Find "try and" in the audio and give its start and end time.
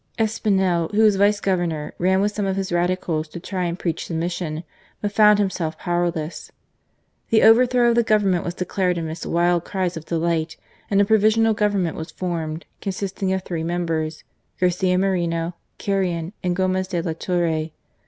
3.39-3.77